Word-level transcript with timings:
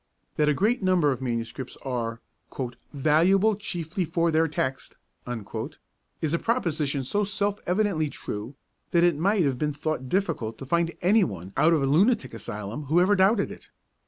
That 0.35 0.49
a 0.49 0.55
great 0.55 0.81
number 0.81 1.11
of 1.11 1.21
manuscripts 1.21 1.77
are 1.83 2.21
'valuable 2.91 3.55
chiefly 3.55 4.03
for 4.03 4.31
their 4.31 4.47
text' 4.47 4.95
is 6.23 6.33
a 6.33 6.39
proposition 6.39 7.03
so 7.03 7.23
self 7.23 7.59
evidently 7.67 8.09
true, 8.09 8.55
that 8.89 9.03
it 9.03 9.15
might 9.15 9.43
have 9.43 9.59
been 9.59 9.73
thought 9.73 10.09
difficult 10.09 10.57
to 10.57 10.65
find 10.65 10.91
any 11.03 11.23
one 11.23 11.53
out 11.55 11.73
of 11.73 11.83
a 11.83 11.85
lunatic 11.85 12.33
asylum 12.33 12.85
who 12.85 12.99
ever 12.99 13.15
doubted 13.15 13.51
it. 13.51 13.69